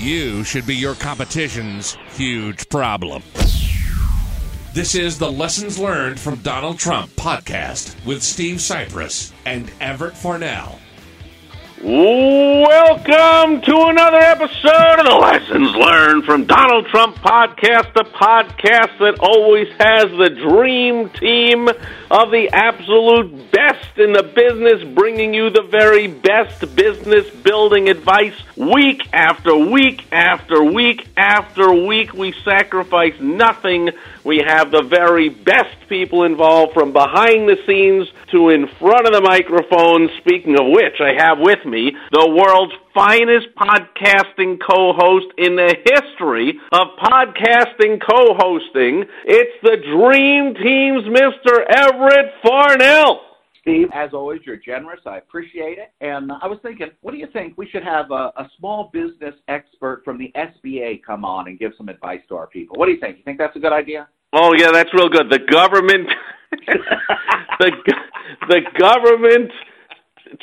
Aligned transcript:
You 0.00 0.44
should 0.44 0.66
be 0.66 0.76
your 0.76 0.94
competition's 0.94 1.98
huge 2.14 2.70
problem. 2.70 3.22
This 4.72 4.94
is 4.94 5.18
the 5.18 5.30
Lessons 5.30 5.78
Learned 5.78 6.18
from 6.18 6.36
Donald 6.36 6.78
Trump 6.78 7.10
podcast 7.16 8.02
with 8.06 8.22
Steve 8.22 8.62
Cypress 8.62 9.30
and 9.44 9.70
Everett 9.78 10.16
Farnell. 10.16 10.78
Welcome 11.82 13.60
to 13.60 13.76
another 13.88 14.16
episode 14.16 15.00
of 15.00 15.04
the 15.04 15.18
Lessons 15.20 15.74
Learned 15.74 16.24
from 16.24 16.46
Donald 16.46 16.86
Trump 16.86 17.16
podcast, 17.16 17.92
the 17.92 18.04
podcast 18.14 18.98
that 19.00 19.18
always 19.20 19.68
has 19.80 20.04
the 20.04 20.30
dream 20.30 21.10
team 21.10 21.68
of 22.10 22.32
the 22.32 22.50
absolute 22.52 23.52
best 23.52 23.96
in 23.96 24.12
the 24.12 24.24
business, 24.24 24.82
bringing 24.94 25.32
you 25.32 25.50
the 25.50 25.62
very 25.62 26.08
best 26.08 26.74
business 26.74 27.30
building 27.44 27.88
advice 27.88 28.34
week 28.56 29.00
after 29.12 29.56
week 29.56 30.02
after 30.10 30.64
week 30.64 31.06
after 31.16 31.72
week. 31.72 32.12
We 32.12 32.34
sacrifice 32.44 33.14
nothing. 33.20 33.90
We 34.24 34.42
have 34.44 34.72
the 34.72 34.82
very 34.82 35.28
best 35.28 35.88
people 35.88 36.24
involved 36.24 36.74
from 36.74 36.92
behind 36.92 37.48
the 37.48 37.58
scenes 37.64 38.08
to 38.32 38.48
in 38.48 38.66
front 38.66 39.06
of 39.06 39.12
the 39.12 39.20
microphone. 39.20 40.10
Speaking 40.18 40.58
of 40.58 40.66
which, 40.66 41.00
I 41.00 41.14
have 41.16 41.38
with 41.38 41.64
me 41.64 41.96
the 42.10 42.28
world's 42.28 42.74
finest 42.94 43.48
podcasting 43.56 44.58
co-host 44.60 45.26
in 45.38 45.56
the 45.56 45.74
history 45.84 46.58
of 46.72 46.88
podcasting 46.98 48.00
co-hosting. 48.00 49.04
It's 49.24 49.56
the 49.62 49.76
Dream 49.76 50.54
Team's 50.54 51.04
Mr. 51.04 51.64
Everett 51.68 52.32
Farnell. 52.42 53.22
Steve, 53.60 53.88
as 53.92 54.10
always, 54.14 54.40
you're 54.44 54.56
generous. 54.56 55.00
I 55.04 55.18
appreciate 55.18 55.78
it. 55.78 55.92
And 56.00 56.32
I 56.32 56.46
was 56.46 56.58
thinking, 56.62 56.88
what 57.02 57.12
do 57.12 57.18
you 57.18 57.28
think? 57.32 57.58
We 57.58 57.68
should 57.68 57.84
have 57.84 58.10
a, 58.10 58.32
a 58.36 58.48
small 58.58 58.90
business 58.92 59.34
expert 59.48 60.02
from 60.04 60.18
the 60.18 60.32
SBA 60.34 61.02
come 61.04 61.24
on 61.24 61.46
and 61.46 61.58
give 61.58 61.72
some 61.76 61.88
advice 61.88 62.20
to 62.28 62.36
our 62.36 62.46
people. 62.46 62.76
What 62.78 62.86
do 62.86 62.92
you 62.92 63.00
think? 63.00 63.18
You 63.18 63.24
think 63.24 63.38
that's 63.38 63.56
a 63.56 63.60
good 63.60 63.72
idea? 63.72 64.08
Oh 64.32 64.54
yeah, 64.56 64.70
that's 64.72 64.92
real 64.94 65.08
good. 65.08 65.28
The 65.28 65.40
government, 65.40 66.08
the 67.60 67.72
the 68.48 68.60
government 68.78 69.50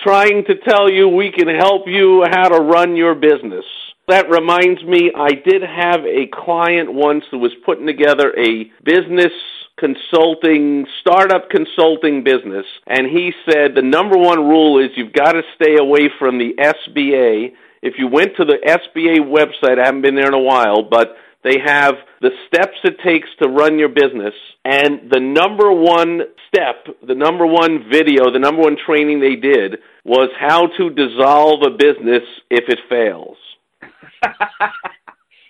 trying 0.03 0.43
to 0.45 0.55
tell 0.67 0.89
you 0.89 1.07
we 1.07 1.31
can 1.31 1.47
help 1.47 1.83
you 1.87 2.25
how 2.29 2.49
to 2.49 2.59
run 2.59 2.95
your 2.95 3.15
business. 3.15 3.65
That 4.07 4.29
reminds 4.29 4.83
me, 4.83 5.11
I 5.15 5.31
did 5.31 5.61
have 5.61 6.05
a 6.05 6.27
client 6.31 6.93
once 6.93 7.25
who 7.29 7.39
was 7.39 7.51
putting 7.65 7.85
together 7.85 8.33
a 8.37 8.71
business 8.83 9.33
consulting, 9.77 10.87
startup 11.01 11.49
consulting 11.49 12.23
business, 12.23 12.65
and 12.87 13.05
he 13.07 13.31
said 13.45 13.75
the 13.75 13.81
number 13.81 14.17
one 14.17 14.39
rule 14.39 14.79
is 14.83 14.89
you've 14.95 15.13
got 15.13 15.33
to 15.33 15.43
stay 15.55 15.75
away 15.77 16.09
from 16.17 16.39
the 16.39 16.53
SBA. 16.57 17.53
If 17.83 17.95
you 17.97 18.07
went 18.07 18.35
to 18.37 18.45
the 18.45 18.57
SBA 18.65 19.19
website, 19.19 19.79
I 19.79 19.85
haven't 19.85 20.01
been 20.01 20.15
there 20.15 20.27
in 20.27 20.33
a 20.33 20.39
while, 20.39 20.83
but 20.83 21.15
they 21.47 21.59
have 21.65 21.95
the 22.21 22.31
steps 22.47 22.77
it 22.83 22.97
takes 23.05 23.29
to 23.41 23.47
run 23.47 23.79
your 23.79 23.89
business, 23.89 24.33
and 24.65 25.09
the 25.09 25.19
number 25.19 25.71
one 25.71 26.21
step, 26.47 26.85
the 27.07 27.15
number 27.15 27.45
one 27.45 27.85
video, 27.91 28.31
the 28.31 28.39
number 28.39 28.61
one 28.61 28.77
training 28.85 29.19
they 29.19 29.35
did 29.35 29.77
was 30.03 30.29
how 30.39 30.67
to 30.77 30.89
dissolve 30.89 31.61
a 31.65 31.71
business 31.71 32.23
if 32.49 32.65
it 32.67 32.79
fails. 32.89 33.37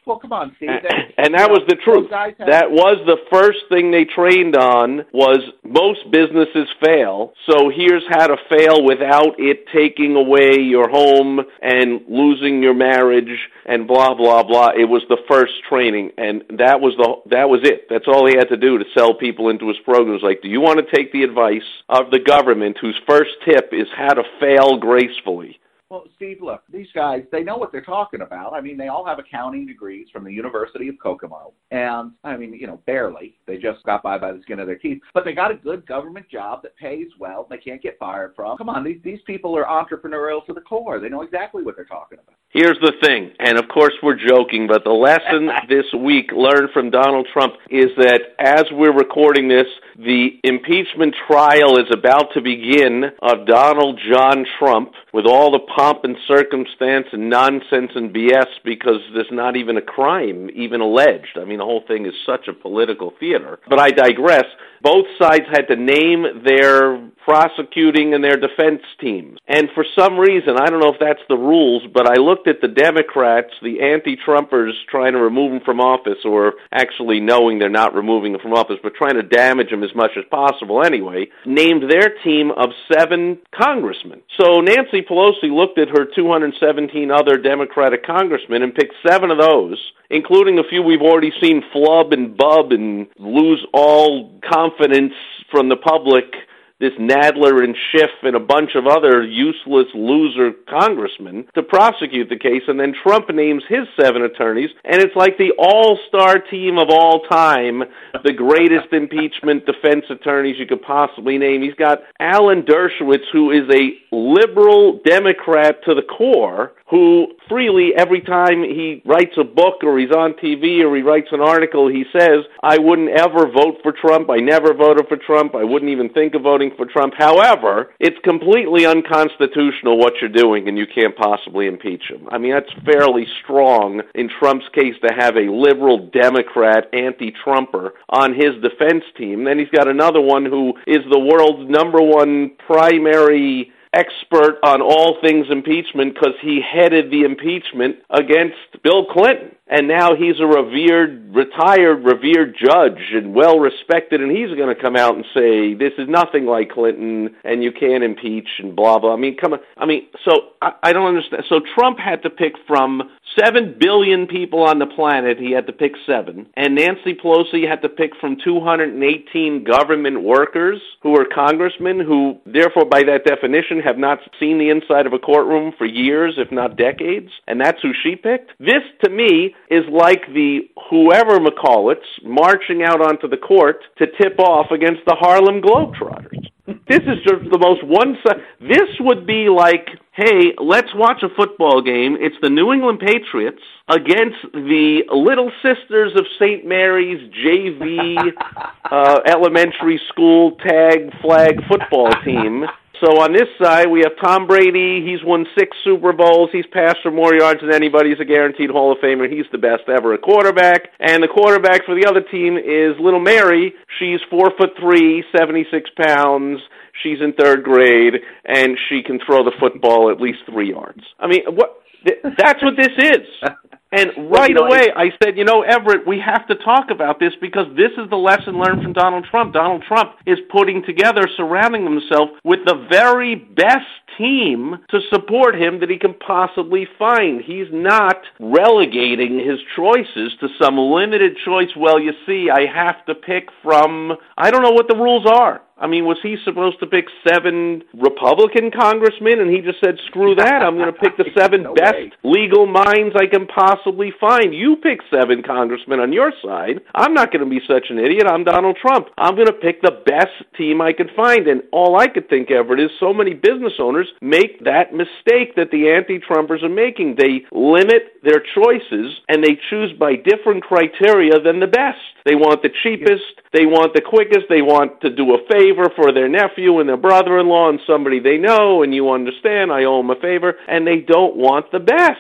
well, 0.08 0.20
come 0.20 0.34
on, 0.34 0.54
Steve. 0.58 0.70
and 1.18 1.34
that 1.36 1.50
was 1.50 1.62
the 1.68 1.76
truth. 1.76 2.10
That 2.10 2.72
was 2.72 2.98
the 3.06 3.18
first 3.32 3.60
thing 3.70 3.92
they 3.92 4.06
trained 4.06 4.56
on 4.56 5.06
was 5.14 5.40
most 5.64 6.10
businesses 6.12 6.68
fail. 6.84 7.34
So 7.50 7.70
here's 7.70 8.04
how 8.10 8.28
to 8.28 8.38
fail 8.50 8.84
without 8.84 9.36
it 9.38 9.66
taking 9.76 10.16
away 10.16 10.64
your 10.64 10.90
home 10.90 11.42
and 11.62 12.02
losing 12.08 12.64
your 12.64 12.74
marriage 12.74 13.38
and 13.66 13.88
blah 13.88 14.16
blah 14.16 14.44
blah. 14.44 14.70
It 14.70 14.86
was 14.86 15.04
the 15.10 15.20
first 15.30 15.54
training 15.70 16.12
and 16.18 16.44
that 16.58 16.80
was 16.80 16.96
the 16.98 17.30
that 17.30 17.50
was 17.50 17.62
it. 17.64 17.88
That's 17.90 18.08
all 18.08 18.26
he 18.26 18.36
had 18.38 18.50
to 18.50 18.58
do 18.58 18.78
to 18.78 18.86
sell 18.98 19.14
people 19.14 19.50
into 19.50 19.68
his 19.68 19.78
program. 19.84 19.98
programs 19.98 20.24
like, 20.24 20.42
"Do 20.42 20.50
you 20.50 20.62
want 20.62 20.80
to 20.80 20.96
take 20.96 21.12
the 21.12 21.24
advice 21.24 21.68
of 21.90 22.12
the 22.12 22.20
government 22.20 22.78
whose 22.80 22.98
first 23.08 23.32
tip 23.44 23.74
is 23.74 23.88
how 23.96 24.14
to 24.14 24.24
fail 24.40 24.78
gracefully?" 24.78 25.60
Well, 25.90 26.04
Steve, 26.18 26.40
look, 26.42 26.64
these 26.72 26.88
guys, 26.94 27.24
they 27.32 27.44
know 27.44 27.56
what 27.56 27.72
they're 27.72 27.82
talking 27.82 28.20
about. 28.20 28.54
I 28.54 28.60
mean, 28.60 28.76
they 28.78 28.90
all 28.90 29.06
have 29.06 29.20
accounting 29.20 29.66
degrees 29.66 30.08
from 30.12 30.26
the 30.26 30.34
University 30.34 30.90
of 30.90 30.96
Kokomo. 31.02 31.54
And, 31.72 32.12
I 32.26 32.36
mean, 32.36 32.54
you 32.54 32.68
know, 32.68 32.82
barely. 32.86 33.38
They 33.46 33.56
just 33.58 33.84
got 33.86 34.04
by 34.04 34.18
by 34.18 34.34
the 34.34 34.42
skin 34.42 34.60
of 34.60 34.68
their 34.68 34.78
teeth. 34.78 35.02
But 35.14 35.24
they 35.24 35.32
got 35.32 35.52
a 35.52 35.56
good 35.56 35.88
government 35.88 36.28
job 36.30 36.62
that 36.64 36.76
pays 36.76 37.08
well, 37.18 37.48
they 37.50 37.58
can't 37.58 37.82
get 37.82 37.98
fired 38.00 38.34
from. 38.36 38.58
Come 38.58 38.68
on, 38.68 38.84
these, 38.84 39.00
these 39.02 39.22
people 39.26 39.58
are 39.58 39.64
entrepreneurial 39.64 40.46
to 40.48 40.54
the 40.54 40.62
core. 40.62 41.00
They 41.00 41.08
know 41.08 41.22
exactly 41.22 41.64
what 41.64 41.78
they're 41.78 41.86
talking 41.86 42.20
about. 42.22 42.36
Here's 42.50 42.80
the 42.82 42.94
thing, 43.04 43.32
and 43.40 43.58
of 43.58 43.70
course 43.70 43.94
we're 44.04 44.18
joking, 44.18 44.68
but 44.68 44.84
the 44.84 44.92
lesson 44.92 45.50
this 45.70 45.86
week 45.98 46.32
learned 46.34 46.70
from 46.74 46.90
Donald 46.90 47.28
Trump 47.32 47.54
is 47.70 47.88
that 47.98 48.22
as 48.40 48.64
we're 48.72 48.94
recording 48.94 49.48
this, 49.48 49.68
the 49.98 50.40
impeachment 50.44 51.16
trial 51.26 51.80
is 51.80 51.90
about 51.92 52.34
to 52.36 52.42
begin 52.42 53.06
of 53.20 53.48
Donald 53.48 54.00
John 54.12 54.46
Trump 54.60 54.92
with 55.12 55.26
all 55.26 55.52
the 55.52 55.66
pomp 55.76 56.04
and 56.04 56.16
circumstance 56.28 57.08
and 57.12 57.32
nonsense 57.32 57.92
and 57.96 58.14
BS 58.14 58.46
because 58.64 59.02
there's 59.16 59.32
not 59.32 59.56
even 59.56 59.76
a 59.78 59.82
crime 59.82 60.52
even 60.54 60.82
alleged. 60.82 61.38
I 61.42 61.46
mean, 61.46 61.58
the 61.58 61.66
whole 61.66 61.84
thing 61.88 62.06
is 62.06 62.14
such 62.28 62.48
a 62.48 62.54
political 62.54 63.12
theater. 63.20 63.58
But 63.68 63.80
I 63.80 63.90
digress. 63.90 64.46
Both 64.84 65.08
sides 65.20 65.46
had 65.52 65.68
to 65.70 65.76
name 65.76 66.44
their 66.46 67.10
prosecuting 67.26 68.14
and 68.14 68.24
their 68.24 68.38
defense 68.38 68.84
teams. 69.02 69.40
And 69.48 69.70
for 69.74 69.84
some 69.98 70.20
reason, 70.20 70.56
I 70.62 70.68
don't 70.68 70.80
know 70.80 70.94
if 70.94 71.00
that's 71.00 71.26
the 71.28 71.36
rules, 71.36 71.84
but 71.92 72.08
I 72.08 72.22
looked 72.22 72.48
at 72.48 72.62
the 72.62 72.68
Democrats, 72.68 73.50
the 73.64 73.82
anti-Trumpers 73.82 74.74
trying 74.90 75.14
to 75.14 75.20
remove 75.20 75.54
him 75.54 75.62
from 75.66 75.80
office 75.80 76.20
or 76.24 76.54
actually 76.72 77.20
knowing 77.20 77.58
they're 77.58 77.70
not 77.70 77.96
removing 77.96 78.34
him 78.34 78.40
from 78.40 78.54
office, 78.54 78.78
but 78.84 78.94
trying 78.94 79.16
to 79.16 79.24
damage 79.24 79.70
him 79.70 79.84
as 79.88 79.96
much 79.96 80.12
as 80.18 80.26
possible 80.30 80.84
anyway, 80.84 81.28
named 81.46 81.90
their 81.90 82.16
team 82.24 82.52
of 82.52 82.70
seven 82.92 83.40
congressmen. 83.56 84.22
So 84.40 84.62
Nancy 84.62 85.02
Pelosi 85.02 85.50
looked 85.52 85.80
at 85.80 85.90
her 85.90 86.06
217 86.14 87.12
other 87.12 87.38
Democratic 87.38 88.06
congressmen 88.06 88.64
and 88.64 88.74
picked 88.74 88.96
seven 89.08 89.32
of 89.32 89.38
those 89.38 89.78
including 90.10 90.58
a 90.58 90.64
few 90.64 90.82
we've 90.82 91.02
already 91.02 91.32
seen 91.42 91.62
flub 91.74 92.14
and 92.14 92.38
bub 92.38 92.72
and 92.72 93.08
lose 93.20 93.66
all 93.74 94.40
confidence 94.50 95.14
from 95.52 95.70
the 95.70 95.76
public 95.76 96.34
this 96.80 96.94
Nadler 97.00 97.64
and 97.64 97.76
Schiff 97.92 98.12
and 98.24 98.36
a 98.36 98.40
bunch 98.40 98.72
of 98.76 98.86
other 98.86 99.24
useless 99.24 99.88
loser 99.96 100.52
congressmen 100.70 101.48
to 101.56 101.64
prosecute 101.64 102.30
the 102.30 102.38
case, 102.38 102.64
and 102.68 102.80
then 102.80 102.94
Trump 103.04 103.30
names 103.34 103.64
his 103.68 103.88
seven 104.00 104.22
attorneys, 104.22 104.70
and 104.84 105.02
it's 105.02 105.16
like 105.16 105.38
the 105.38 105.54
all-star 105.58 106.40
team 106.40 106.78
of 106.78 106.90
all 106.90 107.22
time, 107.30 107.84
the 108.24 108.34
greatest 108.34 108.92
impeachment 108.92 109.66
defense 109.66 110.06
attorneys 110.10 110.60
you 110.60 110.68
could 110.68 110.82
possibly 110.82 111.38
name. 111.38 111.62
He's 111.62 111.74
got 111.74 112.00
Alan 112.20 112.64
Dershowitz, 112.64 113.26
who 113.34 113.52
is 113.52 113.68
a 113.74 114.16
liberal 114.16 115.00
Democrat 115.04 115.84
to 115.86 115.96
the 115.96 116.04
core, 116.04 116.74
who 116.90 117.28
freely 117.50 117.92
every 117.96 118.22
time 118.22 118.64
he 118.64 119.02
writes 119.06 119.34
a 119.38 119.44
book 119.44 119.84
or 119.84 120.00
he's 120.00 120.12
on 120.12 120.34
TV 120.34 120.82
or 120.84 120.96
he 120.96 121.02
writes 121.02 121.28
an 121.32 121.42
article, 121.42 121.88
he 121.88 122.06
says, 122.14 122.46
I 122.64 122.78
wouldn't 122.78 123.10
ever 123.10 123.52
vote 123.52 123.78
for 123.84 123.92
Trump. 123.92 124.30
I 124.30 124.38
never 124.38 124.74
voted 124.74 125.08
for 125.08 125.18
Trump. 125.18 125.54
I 125.54 125.64
wouldn't 125.64 125.92
even 125.92 126.10
think 126.10 126.34
of 126.34 126.44
voting 126.44 126.72
for 126.78 126.86
Trump. 126.86 127.14
However, 127.18 127.94
it's 128.00 128.18
completely 128.24 128.86
unconstitutional 128.86 129.98
what 129.98 130.14
you're 130.22 130.30
doing 130.30 130.70
and 130.70 130.78
you 130.78 130.86
can't 130.88 131.16
possibly 131.16 131.68
impeach 131.68 132.04
him. 132.10 132.28
I 132.32 132.38
mean, 132.38 132.54
that's 132.54 132.72
fairly 132.86 133.28
strong 133.44 134.02
in 134.16 134.30
Trump's 134.40 134.70
case 134.74 134.96
to 135.06 135.14
have 135.14 135.36
a 135.36 135.52
liberal 135.52 136.10
Democrat 136.10 136.86
anti-Trumper 136.94 137.94
on 138.10 138.34
his 138.34 138.56
defense 138.62 139.04
team. 139.18 139.44
Then 139.44 139.60
he's 139.60 139.70
got 139.70 139.90
another 139.90 140.22
one 140.22 140.46
who 140.46 140.74
is 140.88 141.04
the 141.12 141.20
world's 141.20 141.70
number 141.70 142.02
one 142.02 142.52
primary 142.66 143.74
expert 143.94 144.60
on 144.64 144.82
all 144.82 145.18
things 145.22 145.48
impeachment 145.50 146.14
because 146.14 146.36
he 146.42 146.62
headed 146.62 147.12
the 147.12 147.24
impeachment 147.24 147.98
against 148.10 148.84
Bill 148.84 149.06
Clinton 149.06 149.58
and 149.70 149.88
now 149.88 150.16
he's 150.16 150.40
a 150.40 150.46
revered, 150.46 151.36
retired, 151.36 152.06
revered 152.06 152.56
judge 152.58 153.12
and 153.12 153.34
well 153.34 153.60
respected, 153.60 154.22
and 154.22 154.32
he's 154.32 154.56
going 154.58 154.74
to 154.74 154.82
come 154.82 154.96
out 154.96 155.16
and 155.16 155.26
say 155.34 155.74
this 155.74 155.94
is 155.98 156.08
nothing 156.08 156.46
like 156.46 156.70
Clinton, 156.70 157.36
and 157.44 157.64
you 157.64 157.72
can't 157.72 158.04
impeach 158.04 158.48
and 158.60 158.76
blah 158.76 158.98
blah. 159.00 159.14
I 159.14 159.18
mean, 159.18 159.36
come 159.36 159.54
on. 159.54 159.60
I 159.76 159.86
mean, 159.86 160.08
so 160.24 160.50
I, 160.62 160.72
I 160.84 160.94
don't 160.94 161.08
understand. 161.08 161.44
So 161.50 161.60
Trump 161.76 162.00
had 162.00 162.24
to 162.24 162.30
pick 162.30 162.54
from 162.66 163.04
Seven 163.40 163.76
billion 163.80 164.26
people 164.26 164.64
on 164.64 164.80
the 164.80 164.88
planet, 164.88 165.38
he 165.38 165.52
had 165.52 165.68
to 165.68 165.74
pick 165.74 165.94
seven. 166.06 166.48
And 166.56 166.76
Nancy 166.76 167.14
Pelosi 167.14 167.68
had 167.68 167.82
to 167.84 167.90
pick 167.90 168.12
from 168.20 168.38
218 168.44 169.64
government 169.64 170.24
workers 170.24 170.82
who 171.04 171.16
are 171.16 171.26
congressmen 171.26 172.00
who, 172.00 172.40
therefore, 172.46 172.86
by 172.86 173.04
that 173.04 173.26
definition, 173.26 173.80
have 173.80 173.98
not 173.98 174.20
seen 174.40 174.58
the 174.58 174.70
inside 174.70 175.06
of 175.06 175.14
a 175.14 175.20
courtroom 175.20 175.74
for 175.78 175.86
years, 175.86 176.36
if 176.38 176.52
not 176.52 176.78
decades. 176.78 177.30
And 177.48 177.62
that's 177.62 177.82
who 177.82 177.92
she 178.04 178.16
picked. 178.16 178.52
This, 178.60 178.84
to 179.04 179.10
me, 179.10 179.56
is 179.70 179.84
like 179.92 180.22
the 180.34 180.62
whoever 180.90 181.40
McCallits 181.40 182.08
marching 182.24 182.82
out 182.84 183.02
onto 183.02 183.28
the 183.28 183.38
court 183.38 183.82
to 184.00 184.08
tip 184.20 184.40
off 184.40 184.72
against 184.72 185.02
the 185.06 185.16
Harlem 185.16 185.62
Globetrotters. 185.62 186.48
This 186.90 187.00
is 187.00 187.24
just 187.24 187.50
the 187.52 187.60
most 187.60 187.84
one 187.86 188.18
side. 188.26 188.42
This 188.60 188.90
would 189.00 189.26
be 189.26 189.48
like, 189.48 189.88
hey, 190.18 190.56
let's 190.58 190.94
watch 190.96 191.22
a 191.22 191.30
football 191.30 191.80
game. 191.80 192.18
It's 192.20 192.36
the 192.42 192.50
New 192.50 192.74
England 192.74 193.00
Patriots 193.00 193.62
against 193.88 194.38
the 194.52 195.04
Little 195.12 195.52
Sisters 195.62 196.14
of 196.16 196.26
St. 196.40 196.66
Mary's 196.66 197.32
JV 197.32 198.34
uh, 198.92 199.20
elementary 199.28 200.02
school 200.10 200.58
tag 200.58 201.14
flag 201.22 201.62
football 201.68 202.10
team. 202.26 202.66
So 203.00 203.22
on 203.22 203.32
this 203.32 203.48
side, 203.62 203.92
we 203.92 204.00
have 204.00 204.14
Tom 204.24 204.48
Brady. 204.48 205.06
He's 205.06 205.24
won 205.24 205.46
six 205.58 205.78
Super 205.84 206.14
Bowls. 206.14 206.50
He's 206.52 206.66
passed 206.74 206.98
for 207.04 207.12
more 207.12 207.36
yards 207.36 207.62
than 207.62 207.74
anybody. 207.74 208.10
He's 208.10 208.20
a 208.20 208.26
guaranteed 208.26 208.72
Hall 208.72 208.92
of 208.92 208.98
Famer. 208.98 209.30
He's 209.32 209.46
the 209.52 209.60
best 209.60 209.84
ever 209.88 210.14
at 210.14 210.22
quarterback. 210.24 210.90
And 211.00 211.22
the 211.22 211.28
quarterback 211.28 211.86
for 211.86 211.94
the 211.94 212.08
other 212.10 212.22
team 212.22 212.58
is 212.58 213.00
Little 213.00 213.20
Mary. 213.20 213.74
She's 214.00 214.20
four 214.32 214.50
foot 214.58 214.72
three, 214.80 215.24
seventy 215.38 215.66
six 215.72 215.90
pounds. 215.96 216.60
She's 217.04 217.22
in 217.22 217.34
third 217.34 217.64
grade, 217.64 218.16
and 218.46 218.78
she 218.90 219.04
can 219.04 219.20
throw 219.24 219.44
the 219.44 219.54
football 219.60 220.10
at 220.10 220.20
least 220.20 220.40
three 220.50 220.70
yards. 220.70 221.02
I 221.20 221.28
mean, 221.28 221.42
what? 221.54 221.82
That's 222.24 222.64
what 222.64 222.76
this 222.78 222.98
is. 222.98 223.28
And 223.92 224.30
right 224.30 224.56
away, 224.58 224.88
I 224.96 225.12
said, 225.24 225.38
you 225.38 225.46
know, 225.46 225.62
Everett, 225.62 226.06
we 226.06 226.20
have 226.20 226.46
to 226.48 226.56
talk 226.56 226.88
about 226.92 227.20
this 227.20 227.32
because 227.40 227.68
this 227.78 227.92
is 227.98 228.10
the 228.10 228.18
lesson 228.18 228.60
learned 228.60 228.84
from 228.84 228.92
Donald 228.92 229.26
Trump. 229.32 229.54
Donald 229.54 229.84
Trump 229.88 230.12
is 230.26 230.38
putting 230.52 230.84
together, 230.84 231.22
surrounding 231.38 231.84
himself 231.84 232.30
with 232.44 232.60
the 232.66 232.86
very 232.92 233.36
best 233.36 233.88
team 234.18 234.76
to 234.90 235.00
support 235.10 235.56
him 235.56 235.80
that 235.80 235.90
he 235.90 235.98
can 235.98 236.14
possibly 236.16 236.86
find. 237.00 237.42
He's 237.42 237.68
not 237.72 238.18
relegating 238.40 239.40
his 239.40 239.60
choices 239.76 240.34
to 240.42 240.48
some 240.62 240.78
limited 240.78 241.38
choice. 241.46 241.70
Well, 241.78 242.00
you 242.00 242.12
see, 242.26 242.50
I 242.54 242.66
have 242.66 243.06
to 243.06 243.16
pick 243.16 243.50
from, 243.64 244.14
I 244.38 244.52
don't 244.52 244.64
know 244.64 244.72
what 244.72 244.90
the 244.90 244.98
rules 244.98 245.26
are. 245.26 245.62
I 245.80 245.88
mean, 245.88 246.06
was 246.06 246.18
he 246.24 246.38
supposed 246.44 246.80
to 246.80 246.88
pick 246.88 247.06
seven 247.28 247.84
Republican 247.94 248.72
congressmen 248.72 249.40
and 249.40 249.50
he 249.50 249.62
just 249.62 249.80
said, 249.84 249.96
screw 250.08 250.34
that, 250.36 250.62
I'm 250.66 250.78
going 250.78 250.92
to 250.92 251.00
pick 251.00 251.18
the 251.18 251.30
seven 251.38 251.64
no 251.64 251.74
best 251.74 251.94
way. 251.94 252.12
legal 252.24 252.66
minds 252.66 253.16
I 253.16 253.28
can 253.28 253.46
possibly 253.46 254.12
find? 254.20 254.54
You 254.54 254.78
pick 254.82 255.00
seven 255.14 255.44
congressmen 255.44 256.00
on 256.00 256.12
your 256.12 256.34
side. 256.44 256.82
I'm 256.96 257.14
not 257.14 257.32
going 257.32 257.46
to 257.46 257.50
be 257.50 257.62
such 257.68 257.88
an 257.90 258.00
idiot. 258.00 258.26
I'm 258.28 258.44
Donald 258.44 258.78
Trump. 258.82 259.08
I'm 259.18 259.36
going 259.36 259.48
to 259.48 259.54
pick 259.54 259.82
the 259.82 260.02
best 260.06 260.34
team 260.58 260.82
I 260.82 260.94
can 260.94 261.10
find. 261.16 261.48
And 261.48 261.62
all 261.72 262.00
I 262.00 262.08
could 262.08 262.30
think, 262.30 262.50
Everett, 262.50 262.80
is 262.80 262.92
so 263.00 263.14
many 263.14 263.34
business 263.34 263.74
owners 263.80 264.08
make 264.22 264.64
that 264.66 264.94
mistake 264.94 265.56
that 265.56 265.70
the 265.72 265.94
anti 265.94 266.20
Trumpers 266.20 266.64
are 266.64 266.70
making. 266.70 267.16
They 267.18 267.46
limit 267.52 268.18
their 268.24 268.42
choices 268.56 269.14
and 269.30 269.44
they 269.44 269.60
choose 269.70 269.94
by 270.00 270.16
different 270.16 270.64
criteria 270.64 271.40
than 271.40 271.60
the 271.60 271.68
best. 271.68 272.02
They 272.26 272.36
want 272.36 272.62
the 272.62 272.70
cheapest, 272.84 273.24
they 273.54 273.66
want 273.66 273.94
the 273.94 274.02
quickest, 274.02 274.48
they 274.50 274.62
want 274.62 275.00
to 275.00 275.10
do 275.10 275.34
a 275.34 275.48
favor 275.68 275.90
for 275.96 276.12
their 276.12 276.28
nephew 276.28 276.80
and 276.80 276.88
their 276.88 276.98
brother 276.98 277.40
in 277.40 277.48
law 277.48 277.70
and 277.70 277.80
somebody 277.88 278.20
they 278.20 278.38
know, 278.38 278.84
and 278.84 278.94
you 278.94 279.12
understand, 279.12 279.72
I 279.72 279.84
owe 279.84 279.98
them 279.98 280.10
a 280.10 280.16
favor, 280.20 280.56
and 280.68 280.86
they 280.86 281.00
don't 281.00 281.36
want 281.36 281.72
the 281.72 281.80
best. 281.80 282.20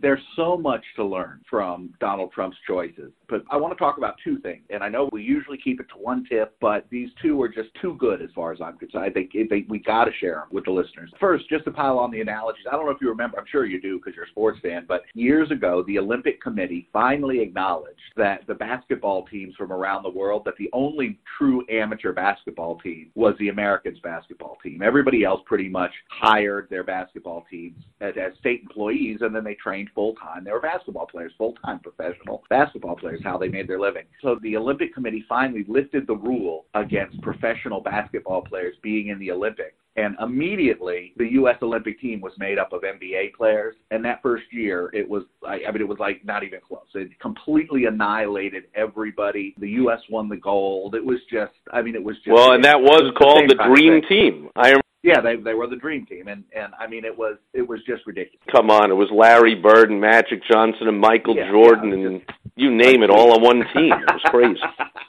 There's 0.00 0.22
so 0.36 0.56
much 0.56 0.84
to 0.96 1.04
learn 1.04 1.40
from 1.48 1.94
Donald 2.00 2.32
Trump's 2.32 2.56
choices. 2.66 3.12
But 3.28 3.42
I 3.50 3.56
want 3.56 3.72
to 3.72 3.78
talk 3.78 3.98
about 3.98 4.14
two 4.22 4.38
things. 4.38 4.62
And 4.70 4.82
I 4.82 4.88
know 4.88 5.08
we 5.12 5.22
usually 5.22 5.58
keep 5.58 5.80
it 5.80 5.86
to 5.90 5.94
one 5.96 6.24
tip, 6.28 6.56
but 6.60 6.86
these 6.90 7.10
two 7.22 7.40
are 7.42 7.48
just 7.48 7.68
too 7.80 7.96
good 7.98 8.22
as 8.22 8.30
far 8.34 8.52
as 8.52 8.60
I'm 8.60 8.78
concerned. 8.78 9.04
I 9.04 9.10
think 9.10 9.32
they, 9.32 9.64
we 9.68 9.78
got 9.78 10.04
to 10.04 10.10
share 10.20 10.36
them 10.36 10.48
with 10.50 10.64
the 10.64 10.70
listeners. 10.70 11.10
First, 11.20 11.48
just 11.48 11.64
to 11.64 11.70
pile 11.70 11.98
on 11.98 12.10
the 12.10 12.20
analogies, 12.20 12.64
I 12.70 12.76
don't 12.76 12.86
know 12.86 12.92
if 12.92 13.00
you 13.00 13.08
remember, 13.08 13.38
I'm 13.38 13.46
sure 13.50 13.66
you 13.66 13.80
do 13.80 13.98
because 13.98 14.14
you're 14.14 14.26
a 14.26 14.28
sports 14.28 14.58
fan, 14.62 14.84
but 14.86 15.02
years 15.14 15.50
ago, 15.50 15.84
the 15.86 15.98
Olympic 15.98 16.40
Committee 16.40 16.88
finally 16.92 17.40
acknowledged 17.40 18.00
that 18.16 18.46
the 18.46 18.54
basketball 18.54 19.26
teams 19.26 19.54
from 19.56 19.72
around 19.72 20.02
the 20.02 20.10
world, 20.10 20.42
that 20.44 20.56
the 20.58 20.70
only 20.72 21.18
true 21.38 21.64
amateur 21.70 22.12
basketball 22.12 22.78
team 22.80 23.10
was 23.14 23.34
the 23.38 23.48
Americans 23.48 23.98
basketball 24.00 24.56
team. 24.62 24.82
Everybody 24.82 25.24
else 25.24 25.40
pretty 25.46 25.68
much 25.68 25.92
hired 26.08 26.68
their 26.70 26.84
basketball 26.84 27.44
teams 27.50 27.82
as, 28.00 28.14
as 28.20 28.36
state 28.38 28.62
employees 28.62 29.18
and 29.20 29.34
then 29.34 29.44
they 29.44 29.54
trained 29.54 29.90
full 29.94 30.14
time. 30.14 30.44
They 30.44 30.52
were 30.52 30.60
basketball 30.60 31.06
players, 31.06 31.32
full 31.36 31.54
time 31.64 31.80
professional 31.80 32.42
basketball 32.50 32.96
players, 32.96 33.20
how 33.24 33.38
they 33.38 33.48
made 33.48 33.68
their 33.68 33.80
living. 33.80 34.04
So 34.22 34.38
the 34.42 34.56
Olympic 34.56 34.94
Committee 34.94 35.24
finally 35.28 35.64
lifted 35.68 36.06
the 36.06 36.16
rule 36.16 36.66
against 36.74 37.20
professional 37.22 37.80
basketball 37.80 38.42
players 38.42 38.76
being 38.82 39.08
in 39.08 39.18
the 39.18 39.30
Olympics. 39.30 39.74
And 39.96 40.16
immediately, 40.20 41.12
the 41.16 41.32
U.S. 41.34 41.56
Olympic 41.62 42.00
team 42.00 42.20
was 42.20 42.32
made 42.36 42.58
up 42.58 42.72
of 42.72 42.82
NBA 42.82 43.34
players. 43.34 43.76
And 43.92 44.04
that 44.04 44.20
first 44.22 44.44
year, 44.50 44.90
it 44.92 45.08
was, 45.08 45.22
I, 45.46 45.60
I 45.68 45.70
mean, 45.70 45.82
it 45.82 45.88
was 45.88 46.00
like 46.00 46.24
not 46.24 46.42
even 46.42 46.58
close. 46.66 46.86
It 46.94 47.18
completely 47.20 47.84
annihilated 47.84 48.64
everybody. 48.74 49.54
The 49.58 49.70
U.S. 49.70 50.00
won 50.10 50.28
the 50.28 50.36
gold. 50.36 50.96
It 50.96 51.04
was 51.04 51.20
just, 51.30 51.52
I 51.72 51.80
mean, 51.80 51.94
it 51.94 52.02
was 52.02 52.16
just. 52.24 52.34
Well, 52.34 52.52
and 52.52 52.64
that 52.64 52.80
was 52.80 53.12
called 53.16 53.48
the 53.48 53.54
Dream 53.54 54.02
Team. 54.08 54.48
I 54.56 54.74
yeah, 55.04 55.20
they 55.20 55.36
they 55.36 55.52
were 55.52 55.66
the 55.66 55.76
dream 55.76 56.06
team, 56.06 56.28
and 56.28 56.44
and 56.56 56.72
I 56.80 56.86
mean 56.86 57.04
it 57.04 57.16
was 57.16 57.36
it 57.52 57.60
was 57.60 57.80
just 57.86 58.06
ridiculous. 58.06 58.40
Come 58.50 58.70
on, 58.70 58.90
it 58.90 58.94
was 58.94 59.10
Larry 59.12 59.54
Bird 59.54 59.90
and 59.90 60.00
Magic 60.00 60.40
Johnson 60.50 60.88
and 60.88 60.98
Michael 60.98 61.36
yeah, 61.36 61.50
Jordan 61.50 61.90
yeah, 61.90 62.06
and 62.06 62.22
you 62.56 62.70
name 62.70 63.02
it 63.02 63.10
all 63.10 63.32
on 63.34 63.42
one 63.42 63.64
team. 63.74 63.92
It 63.92 64.12
was 64.12 64.22
crazy. 64.26 64.60